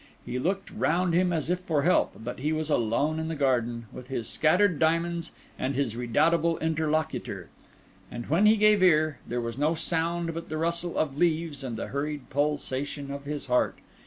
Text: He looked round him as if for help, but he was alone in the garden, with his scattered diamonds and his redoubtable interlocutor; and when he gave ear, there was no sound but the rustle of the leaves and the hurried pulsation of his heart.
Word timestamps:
He 0.25 0.39
looked 0.39 0.71
round 0.71 1.13
him 1.13 1.31
as 1.31 1.47
if 1.51 1.59
for 1.59 1.83
help, 1.83 2.13
but 2.23 2.39
he 2.39 2.51
was 2.51 2.71
alone 2.71 3.19
in 3.19 3.27
the 3.27 3.35
garden, 3.35 3.85
with 3.93 4.07
his 4.07 4.27
scattered 4.27 4.79
diamonds 4.79 5.31
and 5.59 5.75
his 5.75 5.95
redoubtable 5.95 6.57
interlocutor; 6.57 7.49
and 8.09 8.25
when 8.25 8.47
he 8.47 8.57
gave 8.57 8.81
ear, 8.81 9.19
there 9.27 9.39
was 9.41 9.59
no 9.59 9.75
sound 9.75 10.33
but 10.33 10.49
the 10.49 10.57
rustle 10.57 10.97
of 10.97 11.13
the 11.13 11.19
leaves 11.19 11.63
and 11.63 11.77
the 11.77 11.89
hurried 11.89 12.31
pulsation 12.31 13.11
of 13.11 13.25
his 13.25 13.45
heart. 13.45 13.77